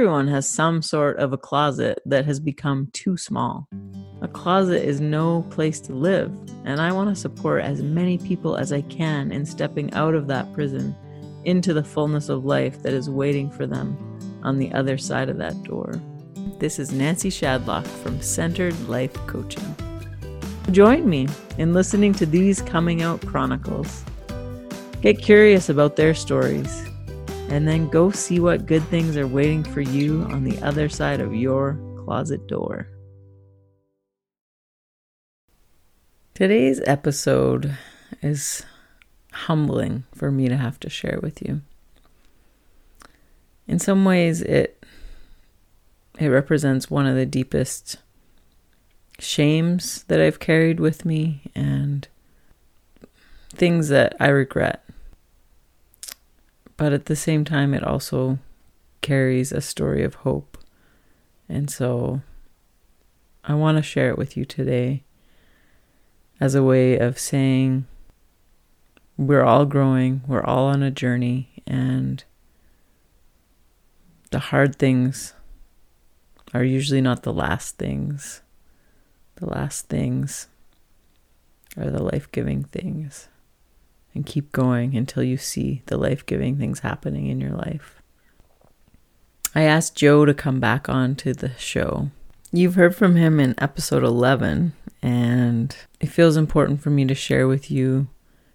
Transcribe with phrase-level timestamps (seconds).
[0.00, 3.68] Everyone has some sort of a closet that has become too small.
[4.22, 6.32] A closet is no place to live,
[6.64, 10.26] and I want to support as many people as I can in stepping out of
[10.28, 10.96] that prison
[11.44, 13.94] into the fullness of life that is waiting for them
[14.42, 16.00] on the other side of that door.
[16.58, 19.76] This is Nancy Shadlock from Centered Life Coaching.
[20.70, 21.28] Join me
[21.58, 24.02] in listening to these coming out chronicles.
[25.02, 26.89] Get curious about their stories
[27.50, 31.20] and then go see what good things are waiting for you on the other side
[31.20, 32.86] of your closet door.
[36.32, 37.76] Today's episode
[38.22, 38.64] is
[39.32, 41.60] humbling for me to have to share with you.
[43.66, 44.82] In some ways it
[46.18, 47.96] it represents one of the deepest
[49.18, 52.06] shames that I've carried with me and
[53.54, 54.84] things that I regret
[56.80, 58.38] but at the same time, it also
[59.02, 60.56] carries a story of hope.
[61.46, 62.22] And so
[63.44, 65.02] I want to share it with you today
[66.40, 67.86] as a way of saying
[69.18, 72.24] we're all growing, we're all on a journey, and
[74.30, 75.34] the hard things
[76.54, 78.40] are usually not the last things.
[79.34, 80.48] The last things
[81.76, 83.28] are the life giving things
[84.14, 88.02] and keep going until you see the life giving things happening in your life.
[89.54, 92.10] I asked Joe to come back on to the show.
[92.52, 97.48] You've heard from him in episode 11, and it feels important for me to share
[97.48, 98.08] with you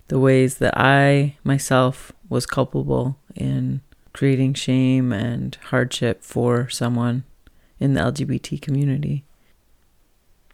[0.07, 3.81] the ways that I myself was culpable in
[4.13, 7.23] creating shame and hardship for someone
[7.79, 9.25] in the LGBT community.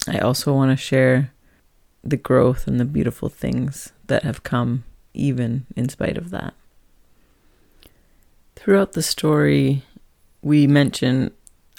[0.08, 1.32] I also want to share
[2.04, 4.84] the growth and the beautiful things that have come
[5.14, 6.54] even in spite of that.
[8.56, 9.84] Throughout the story,
[10.42, 11.32] we mention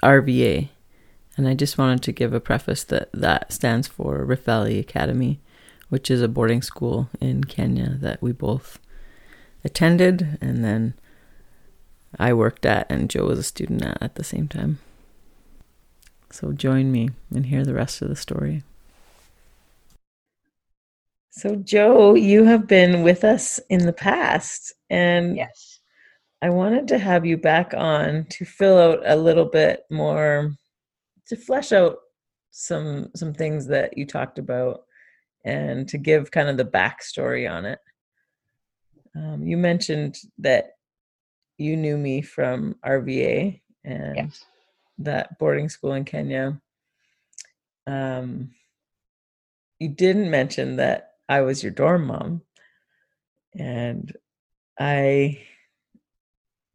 [0.03, 0.69] RVA,
[1.37, 5.41] and I just wanted to give a preface that that stands for Rift Valley Academy,
[5.89, 8.79] which is a boarding school in Kenya that we both
[9.65, 10.95] attended, and then
[12.19, 14.79] I worked at, and Joe was a student at at the same time.
[16.31, 18.63] So join me and hear the rest of the story.
[21.35, 25.81] So, Joe, you have been with us in the past, and yes,
[26.43, 30.53] I wanted to have you back on to fill out a little bit more,
[31.29, 31.97] to flesh out
[32.51, 34.83] some some things that you talked about,
[35.43, 37.79] and to give kind of the backstory on it.
[39.17, 40.73] Um, you mentioned that
[41.57, 44.45] you knew me from RVA and yes.
[44.99, 46.61] that boarding school in Kenya.
[47.87, 48.51] Um,
[49.79, 52.43] you didn't mention that I was your dorm mom.
[53.59, 54.15] And
[54.79, 55.39] I,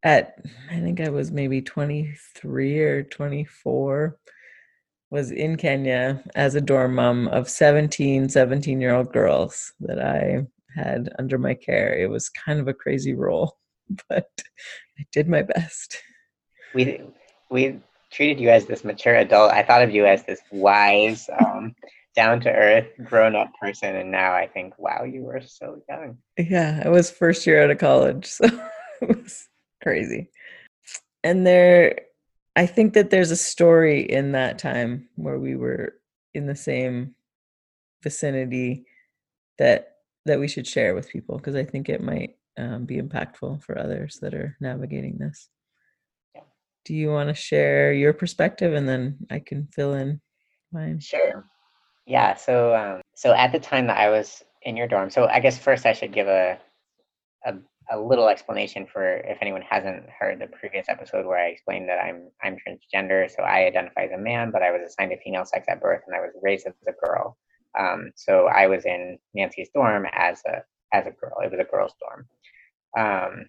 [0.02, 0.40] at,
[0.72, 4.18] I think I was maybe 23 or 24,
[5.12, 10.48] was in Kenya as a dorm mom of 17, 17 year old girls that I
[10.76, 11.94] had under my care.
[11.94, 13.60] It was kind of a crazy role,
[14.10, 14.42] but
[15.00, 16.00] I did my best.
[16.74, 17.02] We,
[17.52, 17.80] we
[18.10, 19.52] treated you as this mature adult.
[19.52, 21.76] I thought of you as this wise, um,
[22.18, 26.18] down to earth, grown up person, and now I think, wow, you were so young.
[26.36, 28.46] Yeah, I was first year out of college, so
[29.02, 29.48] it was
[29.84, 30.32] crazy.
[31.24, 32.00] And there,
[32.56, 35.94] I think that there's a story in that time where we were
[36.34, 37.14] in the same
[38.04, 38.86] vicinity
[39.60, 39.94] that
[40.26, 43.78] that we should share with people because I think it might um, be impactful for
[43.78, 45.50] others that are navigating this.
[46.36, 46.42] Yeah.
[46.84, 50.20] Do you want to share your perspective and then I can fill in
[50.72, 51.00] mine?
[51.00, 51.46] Sure.
[52.08, 52.36] Yeah.
[52.36, 55.58] So, um, so at the time that I was in your dorm, so I guess
[55.58, 56.58] first I should give a,
[57.46, 57.54] a,
[57.92, 62.00] a little explanation for if anyone hasn't heard the previous episode where I explained that
[62.00, 63.30] I'm I'm transgender.
[63.30, 66.04] So I identify as a man, but I was assigned a female sex at birth,
[66.08, 67.38] and I was raised as a girl.
[67.78, 70.64] Um, so I was in Nancy's dorm as a
[70.94, 71.38] as a girl.
[71.44, 72.28] It was a girls' dorm.
[72.98, 73.48] Um,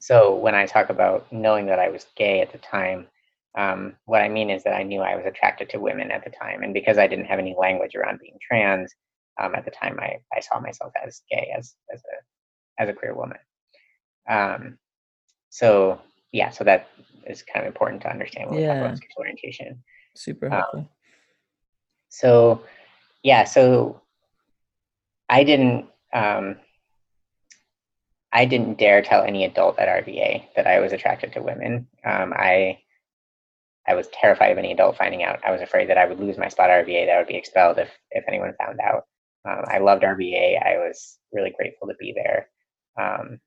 [0.00, 3.06] so when I talk about knowing that I was gay at the time,
[3.56, 6.30] um, what I mean is that I knew I was attracted to women at the
[6.30, 8.92] time, and because I didn't have any language around being trans
[9.40, 12.92] um, at the time, I, I saw myself as gay as as a as a
[12.92, 13.38] queer woman.
[14.28, 14.78] Um,
[15.50, 16.00] so
[16.32, 16.88] yeah, so that
[17.26, 18.66] is kind of important to understand when yeah.
[18.66, 19.84] we talk about sexual orientation.
[20.16, 20.90] Super um, helpful.
[22.08, 22.62] so
[23.22, 24.00] yeah, so
[25.28, 26.56] I didn't um,
[28.32, 31.86] I didn't dare tell any adult at RVA that I was attracted to women.
[32.04, 32.78] Um, I
[33.86, 35.40] I was terrified of any adult finding out.
[35.44, 37.36] I was afraid that I would lose my spot at RVA, that I would be
[37.36, 39.04] expelled if if anyone found out.
[39.46, 40.62] Um, I loved RVA.
[40.62, 42.48] I was really grateful to be there.
[42.98, 43.40] Um,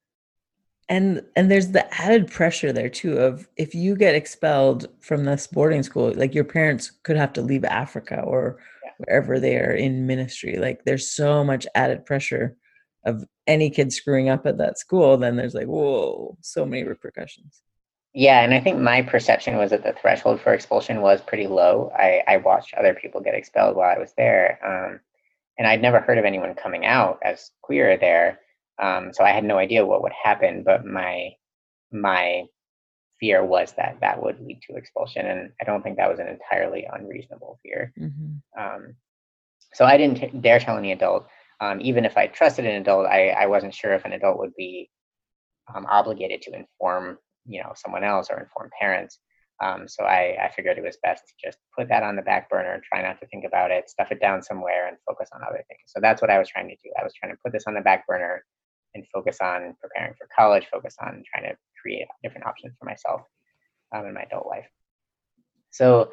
[0.89, 5.47] and and there's the added pressure there too of if you get expelled from this
[5.47, 8.91] boarding school like your parents could have to leave africa or yeah.
[8.97, 12.55] wherever they are in ministry like there's so much added pressure
[13.05, 17.61] of any kid screwing up at that school then there's like whoa so many repercussions
[18.17, 21.91] yeah and i think my perception was that the threshold for expulsion was pretty low
[21.95, 24.99] i i watched other people get expelled while i was there um,
[25.57, 28.39] and i'd never heard of anyone coming out as queer there
[28.79, 31.31] um, so I had no idea what would happen, but my
[31.91, 32.43] my
[33.19, 36.27] fear was that that would lead to expulsion, and I don't think that was an
[36.27, 37.91] entirely unreasonable fear.
[37.99, 38.61] Mm-hmm.
[38.61, 38.95] Um,
[39.73, 41.27] so I didn't t- dare tell any adult.
[41.59, 44.53] Um, even if I trusted an adult, I, I wasn't sure if an adult would
[44.55, 44.91] be
[45.73, 47.17] um, obligated to inform
[47.47, 49.19] you know someone else or inform parents.
[49.63, 52.49] Um, so I, I figured it was best to just put that on the back
[52.49, 55.41] burner, and try not to think about it, stuff it down somewhere, and focus on
[55.41, 55.81] other things.
[55.87, 56.91] So that's what I was trying to do.
[56.99, 58.43] I was trying to put this on the back burner,
[58.93, 63.21] and focus on preparing for college, focus on trying to create different options for myself
[63.95, 64.65] um, in my adult life.
[65.71, 66.11] So,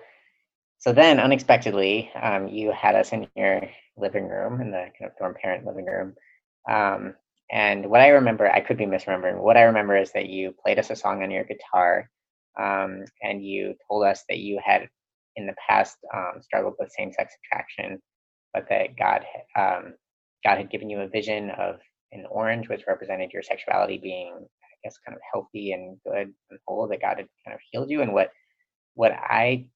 [0.79, 3.63] so then unexpectedly, um, you had us in your
[3.97, 6.15] living room, in the kind of dorm parent living room.
[6.71, 7.15] Um,
[7.51, 9.41] and what I remember, I could be misremembering.
[9.41, 12.11] What I remember is that you played us a song on your guitar,
[12.59, 14.89] um, and you told us that you had,
[15.37, 18.01] in the past, um, struggled with same-sex attraction,
[18.53, 19.25] but that God,
[19.57, 19.95] um,
[20.45, 21.81] God had given you a vision of
[22.13, 26.59] an orange, which represented your sexuality being, I guess, kind of healthy and good and
[26.67, 28.03] whole, that God had kind of healed you.
[28.03, 28.31] And what
[28.95, 29.67] what I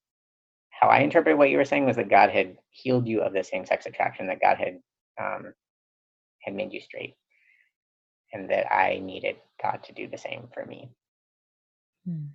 [0.69, 3.43] how I interpret what you were saying was that God had healed you of the
[3.43, 4.79] same sex attraction, that God had
[5.21, 5.53] um,
[6.41, 7.15] had made you straight,
[8.33, 10.89] and that I needed God to do the same for me.
[12.05, 12.27] Hmm.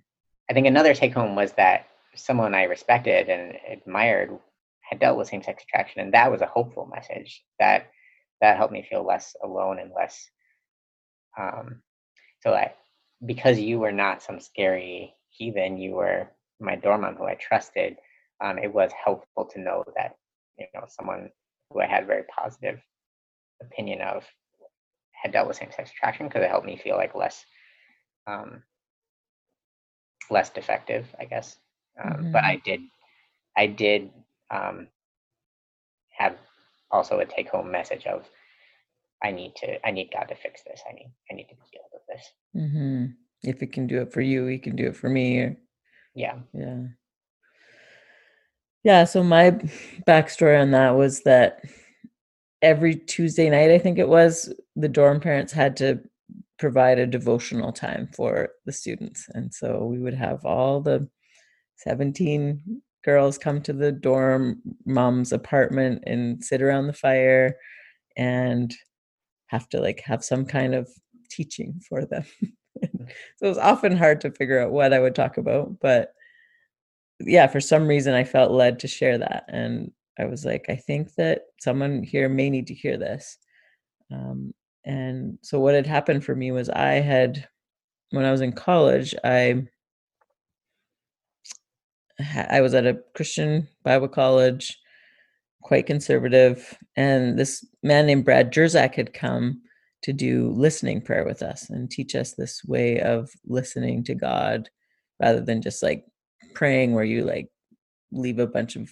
[0.49, 4.37] I think another take home was that someone I respected and admired
[4.81, 7.87] had dealt with same sex attraction, and that was a hopeful message that
[8.41, 10.29] that helped me feel less alone and less
[11.37, 11.81] um
[12.41, 12.73] so I
[13.25, 16.27] because you were not some scary heathen, you were
[16.59, 17.97] my dorm mom who I trusted,
[18.41, 20.15] um, it was helpful to know that,
[20.57, 21.29] you know, someone
[21.69, 22.79] who I had very positive
[23.61, 24.23] opinion of
[25.25, 27.43] had dealt with same-sex attraction because it helped me feel like less
[28.27, 28.61] um,
[30.29, 31.57] less defective, I guess.
[32.03, 32.31] Um, mm-hmm.
[32.31, 32.81] But I did,
[33.57, 34.11] I did
[34.51, 34.87] um,
[36.15, 36.37] have
[36.91, 38.29] also a take-home message of
[39.23, 40.81] I need to I need God to fix this.
[40.87, 42.31] I need I need to deal with this.
[42.55, 43.05] Mm-hmm.
[43.41, 45.55] If he can do it for you, he can do it for me.
[46.13, 46.35] Yeah.
[46.53, 46.81] Yeah.
[48.83, 49.03] Yeah.
[49.05, 49.51] So my
[50.07, 51.63] backstory on that was that
[52.65, 55.99] every Tuesday night, I think it was, the dorm parents had to
[56.57, 59.27] provide a devotional time for the students.
[59.35, 61.07] And so we would have all the
[61.77, 67.55] 17 girls come to the dorm mom's apartment and sit around the fire
[68.17, 68.73] and
[69.47, 70.89] have to like have some kind of
[71.29, 72.25] teaching for them.
[72.83, 73.07] Mm.
[73.37, 76.11] so it was often hard to figure out what I would talk about, but
[77.21, 80.75] yeah, for some reason I felt led to share that and I was like, I
[80.75, 83.37] think that someone here may need to hear this.
[84.11, 84.53] Um,
[84.85, 87.47] and so what had happened for me was I had
[88.11, 89.63] when I was in college, I
[92.49, 94.77] I was at a Christian Bible college
[95.63, 96.77] quite conservative.
[96.95, 99.61] And this man named Brad Jersak had come
[100.03, 104.69] to do listening prayer with us and teach us this way of listening to God
[105.19, 106.05] rather than just like
[106.53, 107.49] praying where you like
[108.11, 108.89] leave a bunch of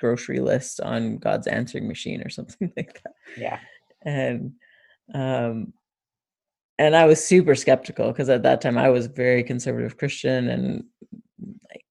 [0.00, 3.14] grocery list on God's answering machine or something like that.
[3.36, 3.58] Yeah.
[4.02, 4.52] And
[5.14, 5.72] um
[6.78, 10.84] and I was super skeptical because at that time I was very conservative Christian and
[11.70, 11.84] like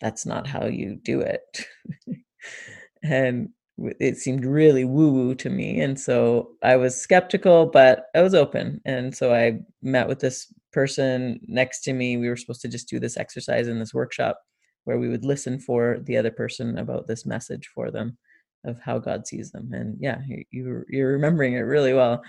[0.00, 1.66] that's not how you do it.
[3.02, 5.80] and it seemed really woo woo to me.
[5.80, 8.80] And so I was skeptical, but I was open.
[8.84, 12.16] And so I met with this person next to me.
[12.16, 14.40] We were supposed to just do this exercise in this workshop
[14.84, 18.16] where we would listen for the other person about this message for them
[18.64, 19.72] of how God sees them.
[19.72, 20.20] And yeah,
[20.50, 22.22] you, you're remembering it really well.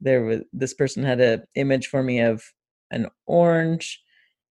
[0.00, 2.42] There was this person had an image for me of
[2.90, 4.02] an orange,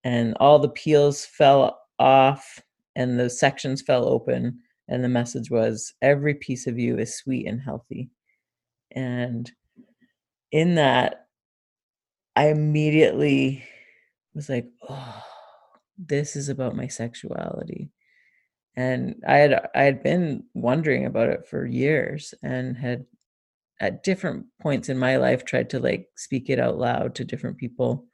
[0.04, 2.60] and all the peels fell off,
[2.96, 7.46] and the sections fell open and the message was every piece of you is sweet
[7.46, 8.08] and healthy
[8.92, 9.52] and
[10.52, 11.26] in that
[12.34, 13.62] i immediately
[14.34, 15.22] was like oh
[15.98, 17.90] this is about my sexuality
[18.76, 23.04] and i had i had been wondering about it for years and had
[23.80, 27.56] at different points in my life tried to like speak it out loud to different
[27.58, 28.06] people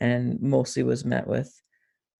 [0.00, 1.62] and mostly was met with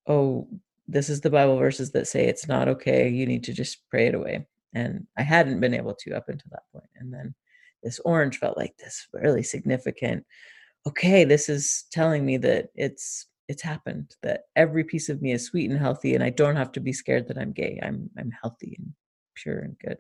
[0.06, 0.46] oh
[0.88, 3.08] this is the Bible verses that say it's not okay.
[3.08, 4.46] You need to just pray it away.
[4.72, 6.88] And I hadn't been able to up until that point.
[6.96, 7.34] And then
[7.82, 10.24] this orange felt like this really significant.
[10.86, 15.46] okay, this is telling me that it's it's happened that every piece of me is
[15.46, 17.80] sweet and healthy and I don't have to be scared that I'm gay.
[17.82, 18.92] I'm I'm healthy and
[19.34, 19.98] pure and good.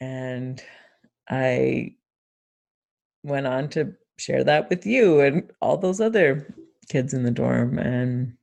[0.00, 0.62] And
[1.28, 1.94] I
[3.22, 6.54] went on to share that with you and all those other
[6.88, 8.34] kids in the dorm and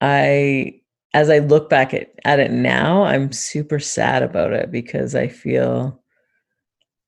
[0.00, 0.80] I
[1.14, 5.28] as I look back at, at it now, I'm super sad about it because I
[5.28, 6.01] feel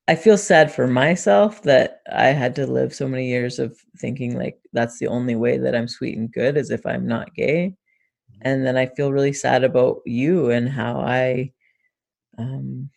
[0.06, 4.37] I feel sad for myself that I had to live so many years of thinking
[4.38, 7.75] like that's the only way that I'm sweet and good is if I'm not gay.
[8.32, 8.40] Mm-hmm.
[8.42, 11.52] And then I feel really sad about you and how I
[12.37, 12.90] um,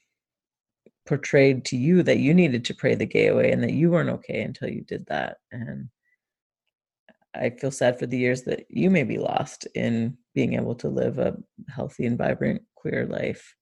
[1.06, 4.10] portrayed to you that you needed to pray the gay away and that you weren't
[4.10, 5.38] okay until you did that.
[5.52, 5.88] And
[7.34, 10.90] I feel sad for the years that you may be lost in being able to
[10.90, 11.38] live a
[11.74, 13.56] healthy and vibrant queer life.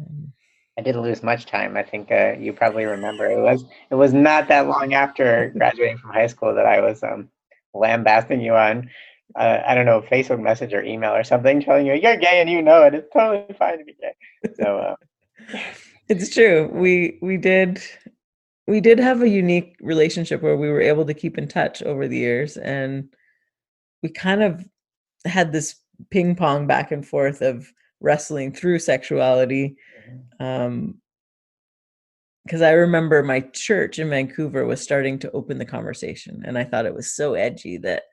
[0.00, 0.32] Um,
[0.78, 1.76] I didn't lose much time.
[1.76, 5.98] I think uh, you probably remember it was it was not that long after graduating
[5.98, 7.28] from high school that I was um,
[7.74, 8.88] lambasting you on
[9.36, 12.48] uh, I don't know Facebook message or email or something telling you you're gay and
[12.48, 12.94] you know it.
[12.94, 14.54] It's totally fine to be gay.
[14.54, 15.56] So uh,
[16.08, 16.70] it's true.
[16.72, 17.82] We we did
[18.68, 22.06] we did have a unique relationship where we were able to keep in touch over
[22.06, 23.08] the years and
[24.02, 24.64] we kind of
[25.24, 25.74] had this
[26.10, 29.76] ping pong back and forth of wrestling through sexuality
[30.40, 31.00] um,
[32.44, 36.64] because I remember my church in Vancouver was starting to open the conversation, and I
[36.64, 38.04] thought it was so edgy that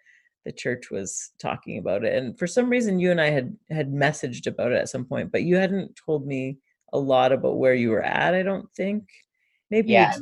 [0.43, 2.13] the church was talking about it.
[2.15, 5.31] And for some reason, you and I had had messaged about it at some point,
[5.31, 6.57] but you hadn't told me
[6.91, 8.35] a lot about where you were at.
[8.35, 9.09] I don't think.
[9.71, 10.13] Maybe yeah,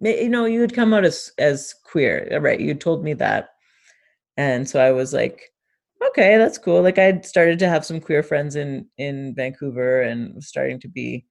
[0.00, 0.12] yeah.
[0.12, 2.60] you know you had come out as as queer, right?
[2.60, 3.50] You told me that,
[4.36, 5.52] and so I was like,
[6.08, 6.82] okay, that's cool.
[6.82, 10.88] Like I started to have some queer friends in in Vancouver and was starting to
[10.88, 11.26] be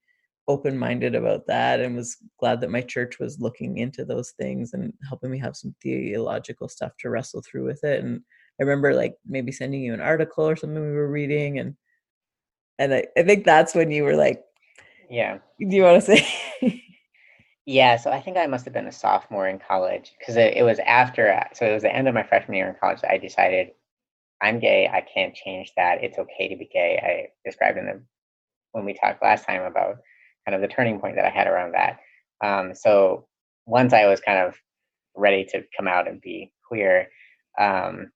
[0.47, 4.73] open minded about that and was glad that my church was looking into those things
[4.73, 8.03] and helping me have some theological stuff to wrestle through with it.
[8.03, 8.21] And
[8.59, 11.75] I remember like maybe sending you an article or something we were reading and
[12.79, 14.43] and I, I think that's when you were like
[15.09, 15.37] Yeah.
[15.59, 16.27] Do you want to say
[17.65, 20.63] Yeah, so I think I must have been a sophomore in college because it, it
[20.63, 23.11] was after, uh, so it was the end of my freshman year in college that
[23.11, 23.69] I decided
[24.43, 24.89] I'm gay.
[24.91, 26.03] I can't change that.
[26.03, 26.99] It's okay to be gay.
[27.01, 28.03] I described in the
[28.73, 29.97] when we talked last time about
[30.45, 31.99] kind of the turning point that I had around that.
[32.45, 33.27] Um, so
[33.65, 34.55] once I was kind of
[35.15, 37.07] ready to come out and be queer,
[37.57, 38.11] um,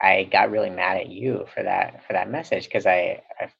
[0.00, 3.50] I got really mad at you for that for that message because I, I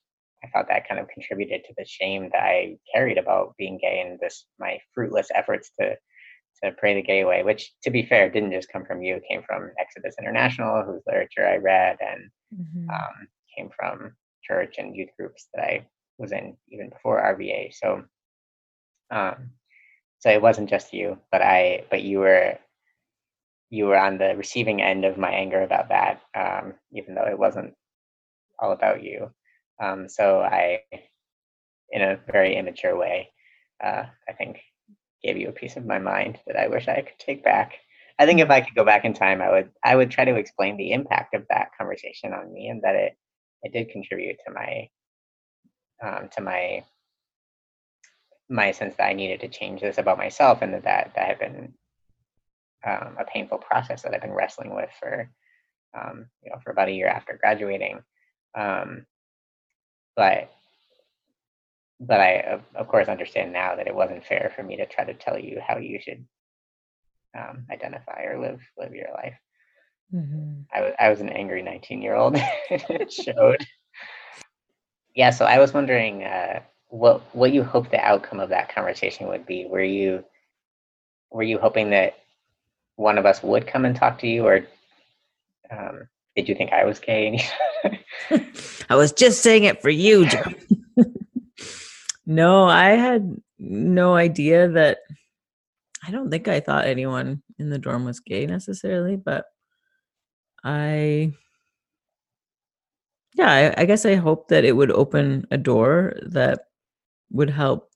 [0.45, 4.04] I thought that kind of contributed to the shame that I carried about being gay
[4.07, 5.97] and this my fruitless efforts to
[6.63, 9.25] to pray the gay away, which to be fair didn't just come from you, it
[9.29, 12.91] came from Exodus International, whose literature I read, and mm-hmm.
[12.91, 15.87] um, came from church and youth groups that I
[16.19, 17.73] was in even before RVA.
[17.75, 18.05] So,
[19.11, 19.51] um,
[20.21, 22.59] so it wasn't just you, but I, but you were,
[23.71, 27.39] you were on the receiving end of my anger about that, um, even though it
[27.39, 27.75] wasn't
[28.59, 29.31] all about you.
[29.83, 30.81] Um, so I,
[31.91, 33.31] in a very immature way,
[33.83, 34.61] uh, I think
[35.25, 37.73] gave you a piece of my mind that I wish I could take back.
[38.19, 40.37] I think if I could go back in time, I would I would try to
[40.37, 43.16] explain the impact of that conversation on me and that it
[43.62, 44.88] it did contribute to my
[46.02, 46.85] um, to my
[48.49, 51.38] my sense that I needed to change this about myself and that that, that had
[51.38, 51.73] been
[52.87, 55.31] um, a painful process that I've been wrestling with for
[55.99, 58.02] um, you know for about a year after graduating.
[58.57, 59.07] Um,
[60.14, 60.52] but
[62.01, 65.05] but I, of, of, course, understand now that it wasn't fair for me to try
[65.05, 66.25] to tell you how you should
[67.37, 69.35] um, identify or live live your life.
[70.15, 70.63] Mm-hmm.
[70.73, 72.37] I was I was an angry nineteen year old.
[72.71, 73.65] it showed.
[75.15, 79.29] Yeah, so I was wondering uh, what what you hope the outcome of that conversation
[79.29, 79.67] would be.
[79.67, 80.25] Were you
[81.31, 82.15] were you hoping that
[82.97, 84.67] one of us would come and talk to you, or
[85.71, 87.45] um, did you think I was gay?
[88.91, 90.43] I was just saying it for you, Joe.
[92.27, 94.99] No, I had no idea that.
[96.07, 99.47] I don't think I thought anyone in the dorm was gay necessarily, but
[100.65, 101.33] I.
[103.35, 106.69] Yeah, I, I guess I hope that it would open a door that
[107.31, 107.91] would help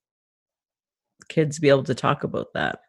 [1.29, 2.81] kids be able to talk about that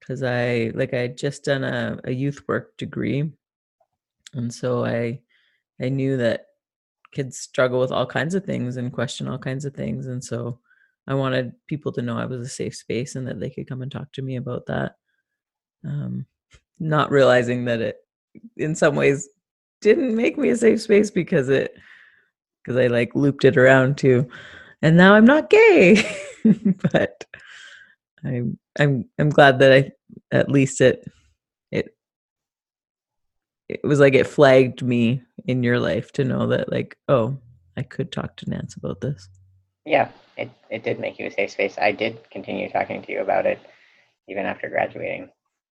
[0.00, 3.30] because i like i had just done a, a youth work degree
[4.34, 5.20] and so i
[5.80, 6.46] i knew that
[7.12, 10.58] kids struggle with all kinds of things and question all kinds of things and so
[11.06, 13.82] i wanted people to know i was a safe space and that they could come
[13.82, 14.96] and talk to me about that
[15.84, 16.26] um,
[16.78, 17.96] not realizing that it
[18.56, 19.28] in some ways
[19.80, 21.74] didn't make me a safe space because it
[22.62, 24.28] because i like looped it around too
[24.80, 26.02] and now i'm not gay
[26.92, 27.24] but
[28.24, 29.92] I'm I'm I'm glad that I
[30.30, 31.04] at least it
[31.70, 31.94] it
[33.68, 37.36] it was like it flagged me in your life to know that like oh
[37.76, 39.28] I could talk to Nance about this.
[39.84, 41.78] Yeah, it it did make you a safe space.
[41.78, 43.58] I did continue talking to you about it
[44.28, 45.30] even after graduating.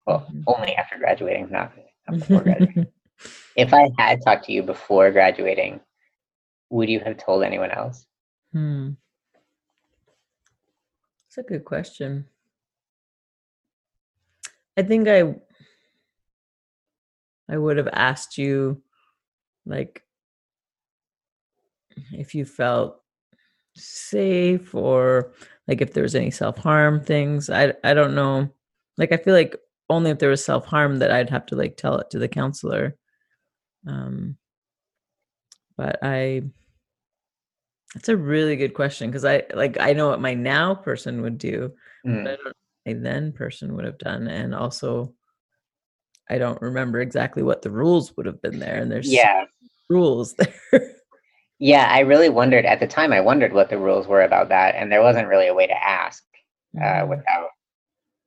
[0.07, 0.43] Well, mm-hmm.
[0.47, 1.73] only after graduating, not,
[2.09, 2.87] not before graduating.
[3.57, 5.81] if I had talked to you before graduating,
[6.71, 8.07] would you have told anyone else?
[8.53, 8.91] Hmm.
[11.37, 12.27] That's a good question.
[14.77, 15.35] I think I
[17.51, 18.83] I would have asked you
[19.69, 20.03] like
[22.13, 23.03] if you felt
[23.75, 25.33] safe or
[25.67, 27.51] like if there was any self-harm things.
[27.51, 28.51] I I don't know.
[28.97, 29.57] Like I feel like
[29.91, 32.97] only if there was self-harm that I'd have to like tell it to the counselor.
[33.87, 34.37] Um
[35.77, 36.43] but I
[37.95, 41.39] that's a really good question because I like I know what my now person would
[41.39, 41.73] do,
[42.07, 42.25] mm.
[42.25, 42.57] but I don't
[42.89, 45.13] a then person would have done and also
[46.31, 49.45] i don't remember exactly what the rules would have been there and there's yeah
[49.89, 50.35] rules
[50.73, 50.95] there.
[51.59, 54.75] Yeah i really wondered at the time i wondered what the rules were about that
[54.77, 56.23] and there wasn't really a way to ask
[56.77, 57.11] uh, mm-hmm.
[57.11, 57.49] without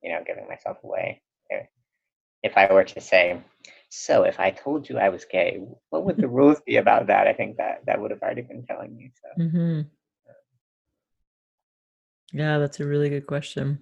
[0.04, 1.22] you know giving myself away.
[2.44, 3.40] If i were to say
[3.90, 7.28] so if i told you i was gay what would the rules be about that?
[7.28, 9.44] I think that that would have already been telling me so.
[9.44, 9.82] Mm-hmm.
[12.34, 13.80] yeah that's a really good question.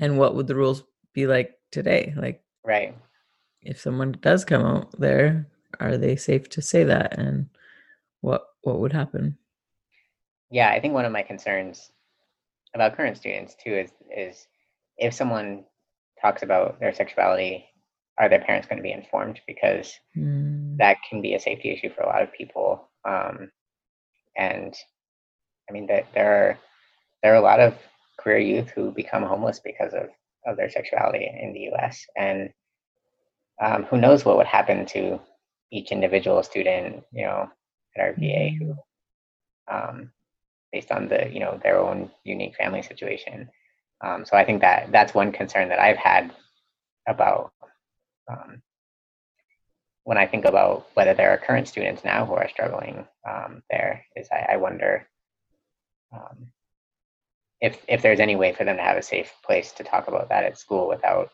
[0.00, 2.14] And what would the rules be like today?
[2.16, 2.96] Like right.
[3.62, 5.48] if someone does come out there
[5.80, 7.48] are they safe to say that and
[8.20, 9.36] what what would happen
[10.50, 11.90] yeah i think one of my concerns
[12.74, 14.46] about current students too is is
[14.96, 15.64] if someone
[16.20, 17.64] talks about their sexuality
[18.18, 20.76] are their parents going to be informed because mm.
[20.76, 23.50] that can be a safety issue for a lot of people um,
[24.36, 24.74] and
[25.68, 26.58] i mean that there are
[27.22, 27.74] there are a lot of
[28.18, 30.08] queer youth who become homeless because of,
[30.46, 32.04] of their sexuality in the US.
[32.16, 32.50] And
[33.62, 35.20] um, who knows what would happen to
[35.70, 37.50] each individual student, you know,
[37.96, 39.98] at RVA who, mm-hmm.
[39.98, 40.10] um,
[40.72, 43.50] based on the, you know, their own unique family situation.
[44.00, 46.32] Um, so I think that that's one concern that I've had
[47.06, 47.52] about
[48.30, 48.62] um,
[50.04, 54.04] when I think about whether there are current students now who are struggling um, there
[54.16, 55.06] is I, I wonder
[56.14, 56.52] um,
[57.60, 60.28] if if there's any way for them to have a safe place to talk about
[60.28, 61.30] that at school without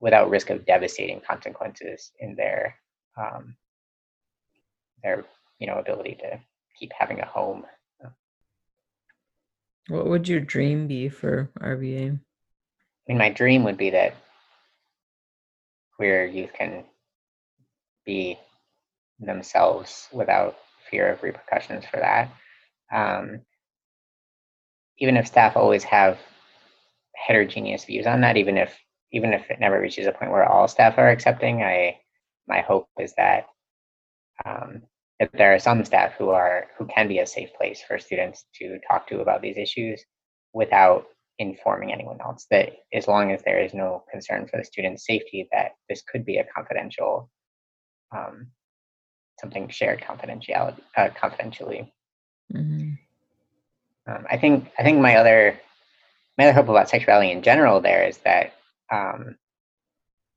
[0.00, 2.76] without risk of devastating consequences in their
[3.18, 3.56] um,
[5.02, 5.24] their
[5.58, 6.40] you know ability to
[6.78, 7.64] keep having a home.
[9.88, 12.10] What would your dream be for RVA?
[12.10, 12.18] I
[13.08, 14.14] mean, my dream would be that
[15.96, 16.84] queer youth can
[18.04, 18.38] be
[19.18, 20.56] themselves without
[20.90, 22.30] fear of repercussions for that.
[22.92, 23.40] Um,
[24.98, 26.18] even if staff always have
[27.16, 28.76] heterogeneous views on that, even if
[29.10, 31.98] even if it never reaches a point where all staff are accepting, I
[32.48, 33.46] my hope is that
[34.44, 34.82] um,
[35.20, 38.44] that there are some staff who are who can be a safe place for students
[38.54, 40.02] to talk to about these issues
[40.52, 41.06] without
[41.38, 42.46] informing anyone else.
[42.50, 46.24] That as long as there is no concern for the student's safety, that this could
[46.24, 47.30] be a confidential
[48.16, 48.48] um,
[49.40, 51.92] something shared confidentiality uh, confidentially.
[52.52, 52.92] Mm-hmm.
[54.10, 55.58] Um, I think I think my other
[56.36, 58.54] my other hope about sexuality in general there is that
[58.90, 59.36] um,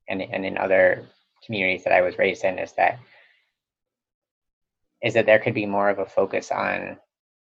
[0.08, 1.06] and and in other
[1.44, 2.98] communities that I was raised in is that
[5.02, 6.98] is that there could be more of a focus on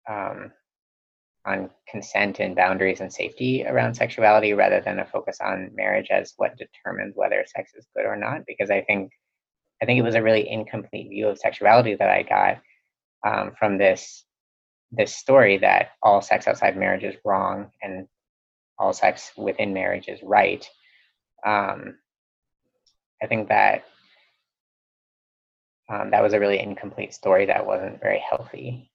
[0.10, 0.52] um,
[1.46, 6.34] on consent and boundaries and safety around sexuality rather than a focus on marriage as
[6.38, 9.12] what determines whether sex is good or not because I think
[9.82, 12.62] I think it was a really incomplete view of sexuality that I got
[13.26, 14.24] um, from this
[14.92, 18.08] this story that all sex outside marriage is wrong and
[18.78, 20.68] all sex within marriage is right.
[21.46, 21.98] Um,
[23.24, 23.86] I think that
[25.88, 28.92] um, that was a really incomplete story that wasn't very healthy.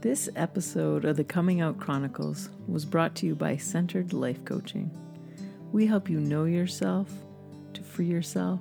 [0.00, 4.90] This episode of the Coming Out Chronicles was brought to you by Centered Life Coaching.
[5.70, 7.08] We help you know yourself,
[7.74, 8.58] to free yourself,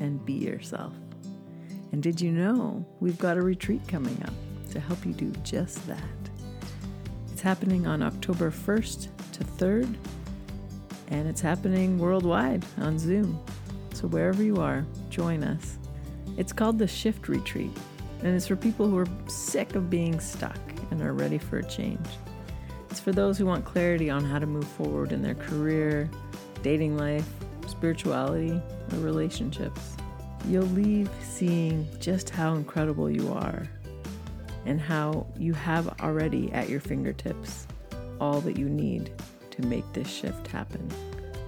[0.00, 0.92] and be yourself.
[1.92, 4.34] And did you know we've got a retreat coming up
[4.72, 5.98] to help you do just that?
[7.32, 9.96] It's happening on October 1st to 3rd,
[11.08, 13.38] and it's happening worldwide on Zoom.
[13.92, 15.78] So wherever you are, join us.
[16.36, 17.70] It's called the Shift Retreat,
[18.22, 20.58] and it's for people who are sick of being stuck
[20.90, 22.06] and are ready for a change.
[22.90, 26.08] It's for those who want clarity on how to move forward in their career,
[26.62, 27.28] dating life,
[27.66, 28.60] spirituality,
[28.92, 29.96] or relationships.
[30.48, 33.64] You'll leave seeing just how incredible you are
[34.66, 37.66] and how you have already at your fingertips
[38.20, 39.12] all that you need
[39.56, 40.88] to make this shift happen.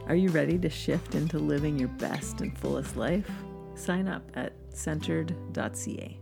[0.07, 3.29] Are you ready to shift into living your best and fullest life?
[3.75, 6.19] Sign up at centered.ca.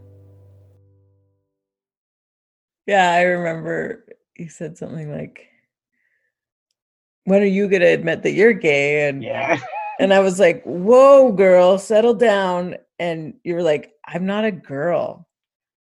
[2.87, 4.05] Yeah, I remember
[4.37, 5.49] you said something like,
[7.25, 9.09] When are you going to admit that you're gay?
[9.09, 9.59] And Yeah.
[9.99, 14.51] and I was like, "Whoa, girl, settle down." And you were like, "I'm not a
[14.51, 15.27] girl."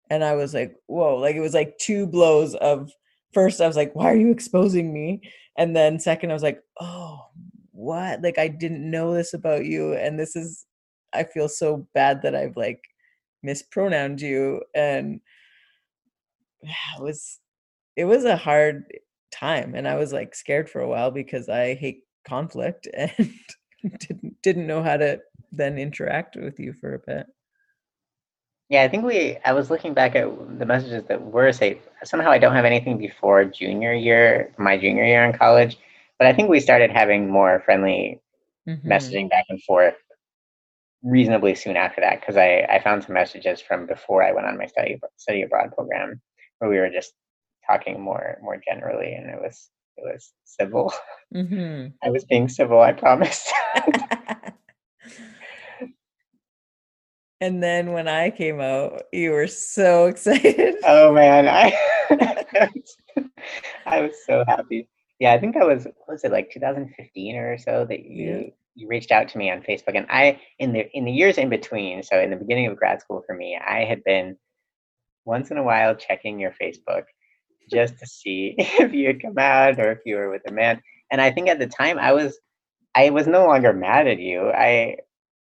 [0.10, 2.92] And I was like, "Whoa!" Like it was like two blows of
[3.34, 3.62] first.
[3.62, 5.22] I was like, "Why are you exposing me?"
[5.58, 7.20] And then second, I was like, "Oh,
[7.72, 8.22] what?
[8.22, 10.66] Like I didn't know this about you, and this is.
[11.14, 12.82] I feel so bad that I've like
[13.44, 15.22] mispronounced you, and
[16.62, 17.40] it was
[17.96, 18.86] it was a hard
[19.32, 23.34] time, and I was like scared for a while because I hate conflict and
[24.00, 25.20] didn't didn't know how to
[25.52, 27.28] then interact with you for a bit.
[28.74, 29.38] Yeah, I think we.
[29.46, 30.26] I was looking back at
[30.58, 35.06] the messages that were say somehow I don't have anything before junior year, my junior
[35.06, 35.78] year in college,
[36.18, 38.20] but I think we started having more friendly
[38.68, 38.82] Mhm.
[38.84, 39.94] messaging back and forth
[41.04, 44.58] reasonably soon after that because I, I found some messages from before I went on
[44.58, 46.20] my study study abroad program
[46.58, 47.14] where we were just
[47.70, 50.92] talking more more generally and it was it was civil.
[51.32, 51.94] Mhm.
[52.04, 53.52] I was being civil, I promise.
[57.44, 60.76] and then when I came out, you were so excited.
[60.84, 61.66] oh man, I
[63.86, 64.88] I was so happy.
[65.20, 68.50] Yeah, I think that was what was it like 2015 or so that you Yeah.
[68.76, 71.50] you reached out to me on Facebook and I in the in the years in
[71.50, 74.38] between, so in the beginning of grad school for me, I had been
[75.26, 77.04] once in a while checking your Facebook
[77.72, 80.82] just to see if you had come out or if you were with a man.
[81.12, 82.40] And I think at the time I was
[82.96, 84.50] I was no longer mad at you.
[84.52, 84.98] I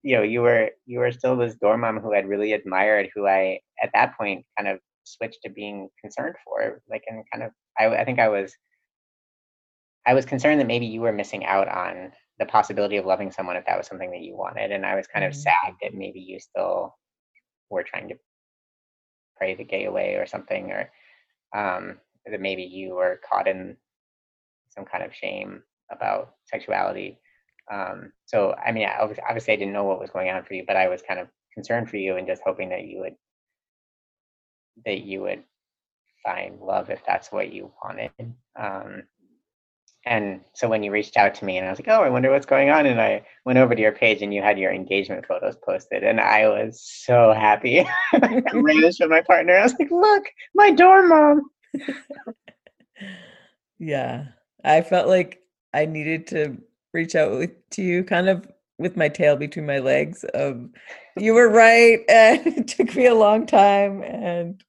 [0.04, 3.28] you know, you were you were still this dorm mom who I'd really admired, who
[3.28, 6.82] I at that point kind of switched to being concerned for.
[6.90, 8.54] Like and kind of I I think I was
[10.06, 13.56] I was concerned that maybe you were missing out on the possibility of loving someone
[13.56, 14.72] if that was something that you wanted.
[14.72, 15.42] And I was kind of Mhm.
[15.42, 16.96] sad that maybe you still
[17.70, 18.18] were trying to
[19.36, 20.90] pray the gay away or something, or
[21.54, 23.76] um, that maybe you were caught in
[24.70, 27.20] some kind of shame about sexuality.
[27.72, 30.54] Um, so, I mean, I obvi- obviously, I didn't know what was going on for
[30.54, 33.14] you, but I was kind of concerned for you and just hoping that you would
[34.84, 35.44] that you would
[36.24, 38.10] find love if that's what you wanted.
[38.56, 39.04] Um,
[40.06, 42.30] and so when you reached out to me and I was like, oh, I wonder
[42.30, 42.86] what's going on.
[42.86, 46.04] And I went over to your page and you had your engagement photos posted.
[46.04, 47.80] And I was so happy.
[48.12, 49.56] I ran this with my partner.
[49.56, 50.24] I was like, look,
[50.54, 51.42] my dorm mom.
[53.78, 54.26] yeah.
[54.62, 55.40] I felt like
[55.72, 56.58] I needed to
[56.94, 58.46] reach out with, to you kind of
[58.78, 60.68] with my tail between my legs of
[61.18, 64.64] you were right and it took me a long time and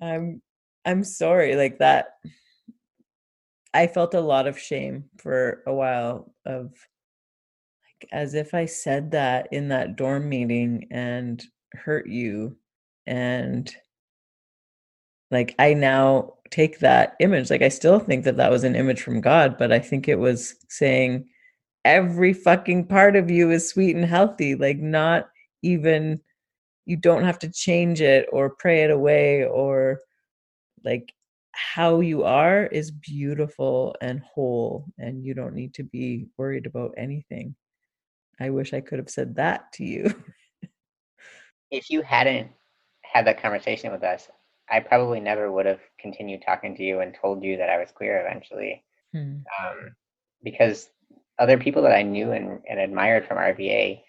[0.00, 0.40] I'm
[0.84, 2.14] I'm sorry like that
[3.74, 6.72] I felt a lot of shame for a while of
[7.84, 12.56] like as if I said that in that dorm meeting and hurt you
[13.06, 13.74] and
[15.30, 19.02] like I now take that image like I still think that that was an image
[19.02, 21.26] from God but I think it was saying
[21.84, 25.28] every fucking part of you is sweet and healthy like not
[25.62, 26.20] even
[26.84, 30.00] you don't have to change it or pray it away or
[30.84, 31.12] like
[31.56, 36.94] how you are is beautiful and whole and you don't need to be worried about
[36.96, 37.56] anything.
[38.38, 40.14] I wish i could have said that to you.
[41.70, 42.48] If you hadn't
[43.02, 44.28] had that conversation with us,
[44.68, 47.90] I probably never would have continued talking to you and told you that I was
[47.92, 48.84] queer eventually.
[49.12, 49.38] Hmm.
[49.60, 49.94] um,
[50.42, 50.88] because
[51.38, 54.00] other people that I knew and, and admired from RVA,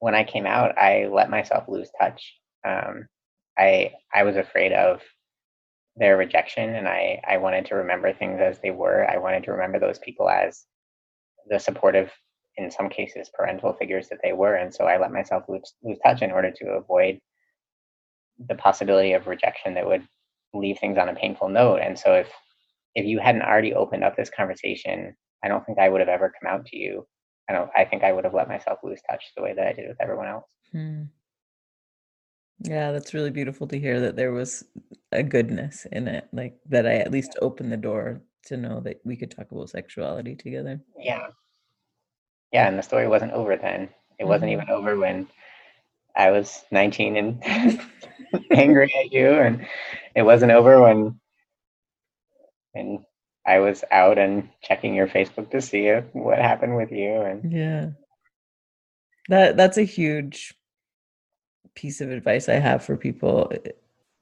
[0.00, 2.34] when I came out, I let myself lose touch.
[2.64, 3.06] Um,
[3.58, 5.00] I I was afraid of
[5.96, 9.08] their rejection, and I I wanted to remember things as they were.
[9.08, 10.64] I wanted to remember those people as
[11.48, 12.10] the supportive,
[12.56, 15.98] in some cases, parental figures that they were, and so I let myself lose lose
[16.04, 17.20] touch in order to avoid
[18.38, 20.06] the possibility of rejection that would
[20.54, 21.80] leave things on a painful note.
[21.80, 22.28] And so if
[22.94, 26.32] if you hadn't already opened up this conversation, I don't think I would have ever
[26.40, 27.06] come out to you.
[27.48, 27.70] I don't.
[27.76, 30.00] I think I would have let myself lose touch the way that I did with
[30.00, 30.46] everyone else.
[30.72, 31.04] Hmm.
[32.64, 34.64] yeah that's really beautiful to hear that there was
[35.10, 39.00] a goodness in it like that i at least opened the door to know that
[39.04, 41.28] we could talk about sexuality together Yeah,
[42.52, 42.68] yeah.
[42.68, 43.88] And the story wasn't over then.
[44.18, 44.54] It wasn't Mhm.
[44.54, 45.28] even over when
[46.16, 47.42] I was 19 and
[48.50, 49.66] angry at you, and
[50.14, 51.18] it wasn't over when
[52.72, 53.04] when
[53.46, 57.20] I was out and checking your Facebook to see if, what happened with you.
[57.20, 57.90] And Yeah.
[59.28, 60.54] That that's a huge
[61.74, 63.52] piece of advice I have for people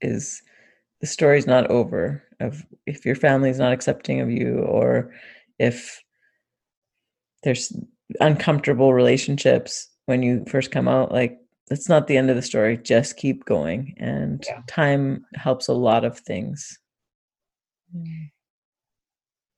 [0.01, 0.43] is
[1.01, 5.13] the story's not over of if your family's not accepting of you or
[5.59, 6.03] if
[7.43, 7.73] there's
[8.21, 11.39] uncomfortable relationships when you first come out like
[11.71, 14.61] that's not the end of the story just keep going and yeah.
[14.67, 16.79] time helps a lot of things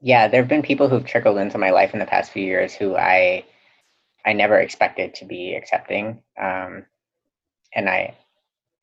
[0.01, 2.75] yeah there have been people who've trickled into my life in the past few years
[2.75, 3.45] who i
[4.25, 6.85] i never expected to be accepting um,
[7.75, 8.15] and i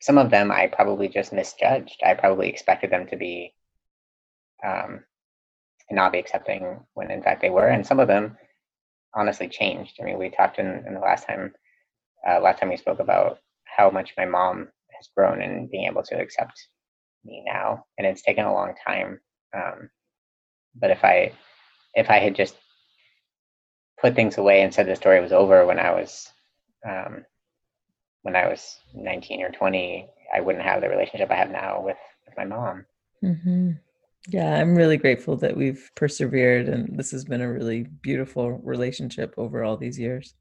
[0.01, 2.01] some of them I probably just misjudged.
[2.05, 3.53] I probably expected them to be
[4.63, 5.03] um,
[5.91, 8.37] not be accepting when in fact they were, and some of them
[9.13, 9.97] honestly changed.
[9.99, 11.53] I mean, we talked in, in the last time
[12.27, 16.03] uh, last time we spoke about how much my mom has grown and being able
[16.03, 16.67] to accept
[17.25, 19.19] me now, and it's taken a long time.
[19.55, 19.89] Um,
[20.75, 21.31] but if I
[21.95, 22.55] if I had just
[23.99, 26.31] put things away and said the story was over when I was
[26.87, 27.25] um,
[28.21, 31.97] when I was 19 or 20, I wouldn't have the relationship I have now with,
[32.25, 32.85] with my mom.
[33.23, 33.71] Mm-hmm.
[34.27, 39.33] Yeah, I'm really grateful that we've persevered and this has been a really beautiful relationship
[39.37, 40.35] over all these years.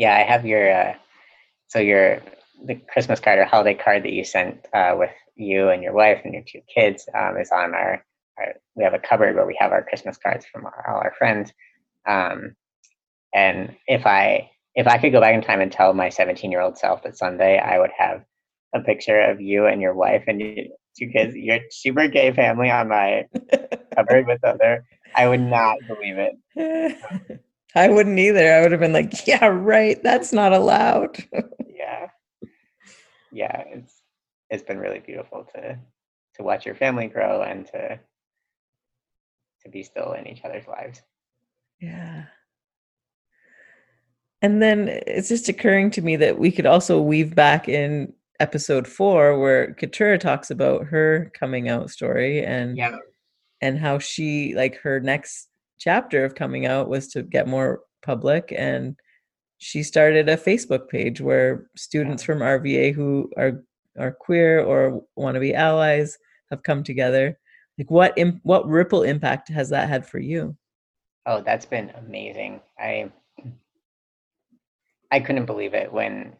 [0.00, 0.16] Yeah.
[0.16, 0.94] I have your, uh,
[1.68, 2.22] so your,
[2.64, 6.22] the Christmas card or holiday card that you sent uh, with you and your wife
[6.24, 8.02] and your two kids um, is on our,
[8.38, 11.12] our, we have a cupboard where we have our Christmas cards from our, all our
[11.18, 11.52] friends.
[12.08, 12.56] Um,
[13.34, 16.62] and if I, if I could go back in time and tell my 17 year
[16.62, 18.24] old self that Sunday I would have
[18.74, 20.64] a picture of you and your wife and your
[20.98, 23.26] two kids, your super gay family on my
[23.94, 26.16] cupboard with other, I would not believe
[26.56, 27.40] it.
[27.74, 28.52] I wouldn't either.
[28.52, 30.02] I would have been like, yeah, right.
[30.02, 31.18] That's not allowed.
[31.68, 32.08] yeah.
[33.32, 33.64] Yeah.
[33.68, 34.02] It's,
[34.50, 35.78] it's been really beautiful to,
[36.34, 38.00] to watch your family grow and to,
[39.62, 41.02] to be still in each other's lives.
[41.80, 42.24] Yeah.
[44.42, 48.88] And then it's just occurring to me that we could also weave back in episode
[48.88, 52.96] four where Keturah talks about her coming out story and yeah.
[53.60, 55.49] and how she like her next
[55.80, 58.96] chapter of coming out was to get more public and
[59.58, 63.62] she started a Facebook page where students from RVA who are
[63.98, 66.16] are queer or want to be allies
[66.50, 67.38] have come together.
[67.76, 70.56] Like what Im- what ripple impact has that had for you?
[71.26, 72.60] Oh, that's been amazing.
[72.78, 73.10] I
[75.10, 76.36] I couldn't believe it when.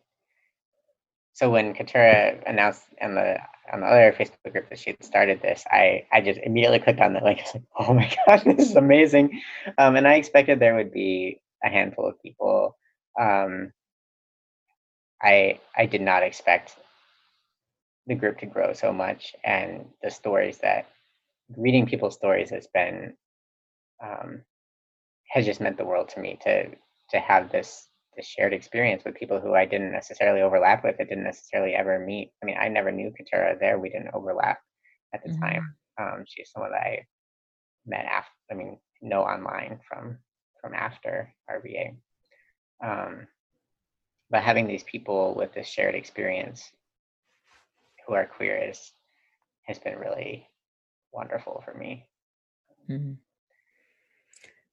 [1.41, 3.39] So when Keturah announced on the
[3.73, 7.01] on the other Facebook group that she had started this, I I just immediately clicked
[7.01, 7.39] on the link.
[7.41, 9.41] I was like, oh my god, this is amazing,
[9.79, 12.77] um, and I expected there would be a handful of people.
[13.19, 13.73] Um,
[15.23, 16.77] I I did not expect
[18.07, 20.89] the group to grow so much, and the stories that
[21.57, 23.15] reading people's stories has been
[24.05, 24.43] um,
[25.31, 26.69] has just meant the world to me to
[27.13, 30.97] to have this this shared experience with people who I didn't necessarily overlap with.
[31.01, 32.33] I didn't necessarily ever meet.
[32.43, 33.79] I mean, I never knew Keturah there.
[33.79, 34.61] We didn't overlap
[35.15, 35.43] at the mm-hmm.
[35.43, 35.75] time.
[35.99, 37.07] Um, she's someone that I
[37.87, 38.31] met after.
[38.51, 40.19] I mean, know online from
[40.61, 41.97] from after RVA.
[42.83, 43.27] Um,
[44.31, 46.71] but having these people with this shared experience
[48.07, 48.93] who are queer is
[49.65, 50.49] has been really
[51.13, 52.07] wonderful for me.
[52.89, 53.13] Mm-hmm.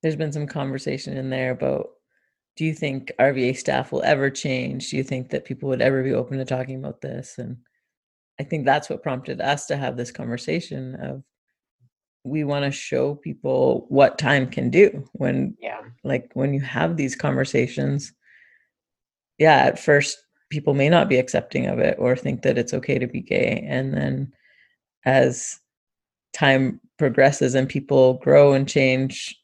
[0.02, 1.90] There's been some conversation in there about
[2.58, 4.90] do you think RVA staff will ever change?
[4.90, 7.38] Do you think that people would ever be open to talking about this?
[7.38, 7.58] And
[8.40, 11.24] I think that's what prompted us to have this conversation of
[12.24, 16.98] we want to show people what time can do when yeah like when you have
[16.98, 18.12] these conversations
[19.38, 20.18] yeah at first
[20.50, 23.66] people may not be accepting of it or think that it's okay to be gay
[23.70, 24.34] and then
[25.06, 25.58] as
[26.34, 29.40] time progresses and people grow and change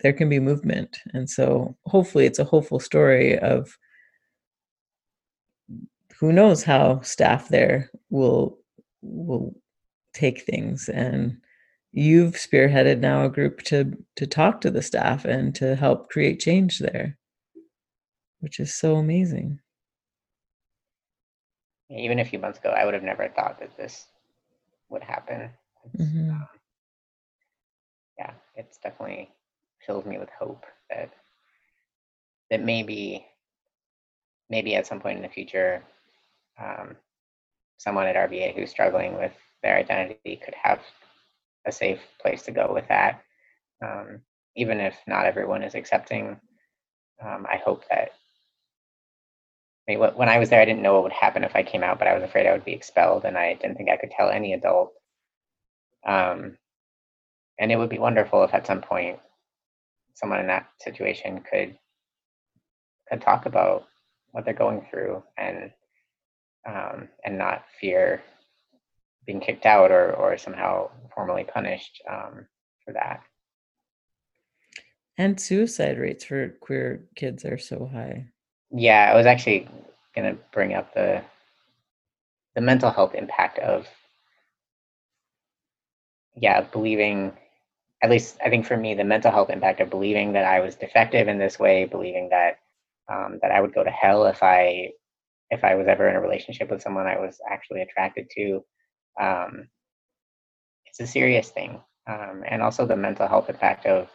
[0.00, 0.98] there can be movement.
[1.14, 3.76] And so hopefully it's a hopeful story of
[6.18, 8.58] who knows how staff there will
[9.00, 9.54] will
[10.14, 10.88] take things.
[10.88, 11.38] And
[11.92, 16.40] you've spearheaded now a group to to talk to the staff and to help create
[16.40, 17.18] change there
[18.42, 19.60] which is so amazing.
[21.88, 24.06] Even a few months ago i would have never thought that this
[24.88, 25.50] would happen.
[25.98, 26.30] Mm-hmm.
[26.30, 26.48] um,
[28.18, 29.30] yeah it's definitely
[29.86, 31.10] fills me with hope that
[32.50, 33.26] that maybe
[34.50, 35.82] maybe at some point in the future
[36.62, 36.96] um,
[37.78, 40.80] someone at RVA who's struggling with their identity could have
[41.66, 43.22] a safe place to go with that.
[43.84, 44.20] Um,
[44.54, 46.38] even if not everyone is accepting,
[47.24, 48.10] um, I hope that.
[49.88, 51.82] I mean, when I was there, I didn't know what would happen if I came
[51.82, 54.10] out, but I was afraid I would be expelled, and I didn't think I could
[54.10, 54.92] tell any adult.
[56.06, 56.56] Um,
[57.58, 59.18] and it would be wonderful if at some point
[60.14, 61.76] someone in that situation could
[63.08, 63.86] could talk about
[64.32, 65.70] what they're going through and
[66.66, 68.22] um, and not fear
[69.26, 72.46] being kicked out or or somehow formally punished um,
[72.84, 73.22] for that.
[75.18, 78.26] And suicide rates for queer kids are so high.
[78.70, 79.68] Yeah, I was actually
[80.14, 81.22] going to bring up the
[82.54, 83.86] the mental health impact of
[86.34, 87.32] yeah believing
[88.02, 90.76] at least i think for me the mental health impact of believing that i was
[90.76, 92.58] defective in this way believing that
[93.12, 94.90] um, that i would go to hell if i
[95.50, 98.64] if i was ever in a relationship with someone i was actually attracted to
[99.20, 99.68] um,
[100.92, 101.80] it's a serious thing.
[102.06, 104.08] Um, and also the mental health impact of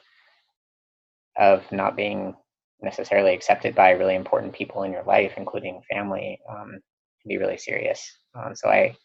[1.37, 2.35] of not being
[2.81, 7.57] necessarily accepted by really important people in your life including family um, can be really
[7.57, 8.05] serious.
[8.35, 8.95] Um, so i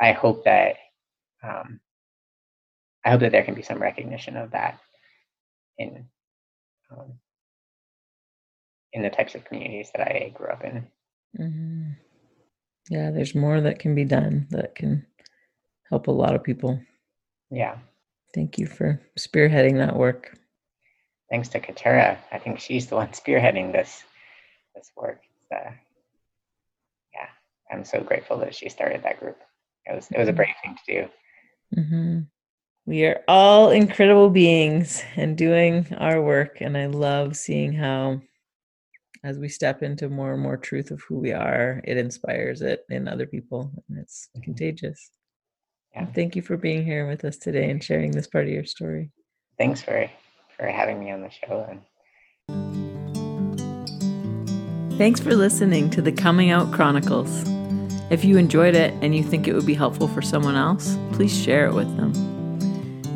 [0.00, 0.76] i hope that
[1.42, 1.80] um,
[3.04, 4.78] I hope that there can be some recognition of that
[5.78, 6.06] in
[6.90, 7.14] um,
[8.92, 10.86] in the types of communities that I grew up in.
[11.38, 11.90] Mm-hmm.
[12.90, 15.06] Yeah, there's more that can be done that can
[15.88, 16.80] help a lot of people.
[17.50, 17.78] Yeah.
[18.34, 20.38] Thank you for spearheading that work.
[21.30, 22.18] Thanks to Katura.
[22.32, 24.02] I think she's the one spearheading this
[24.74, 25.20] this work.
[25.54, 25.70] Uh,
[27.14, 27.28] yeah,
[27.70, 29.38] I'm so grateful that she started that group.
[29.86, 30.36] It was it was a mm-hmm.
[30.36, 31.80] brave thing to do.
[31.80, 32.18] Mm-hmm.
[32.88, 36.62] We are all incredible beings and doing our work.
[36.62, 38.22] And I love seeing how,
[39.22, 42.86] as we step into more and more truth of who we are, it inspires it
[42.88, 44.42] in other people and it's mm-hmm.
[44.42, 45.10] contagious.
[45.94, 46.06] Yeah.
[46.14, 49.10] thank you for being here with us today and sharing this part of your story.
[49.58, 50.08] Thanks for
[50.56, 51.82] for having me on the show and
[54.96, 57.44] Thanks for listening to the Coming Out Chronicles.
[58.10, 61.38] If you enjoyed it and you think it would be helpful for someone else, please
[61.38, 62.37] share it with them.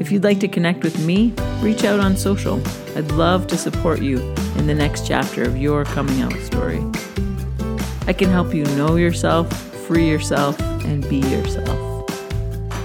[0.03, 2.61] If you'd like to connect with me, reach out on social.
[2.97, 4.19] I'd love to support you
[4.57, 6.85] in the next chapter of your coming out story.
[8.09, 9.49] I can help you know yourself,
[9.87, 12.11] free yourself, and be yourself.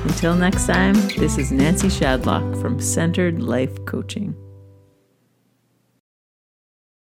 [0.05, 4.35] Until next time, this is Nancy Shadlock from Centered Life Coaching.